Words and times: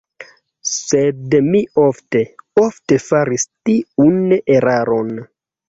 Sed 0.69 1.37
mi 1.49 1.61
ofte, 1.83 2.23
ofte 2.63 2.99
faris 3.05 3.47
tiun 3.69 4.21
eraron. 4.59 5.17